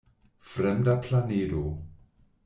Fremda 0.53 0.95
planedo. 1.03 1.61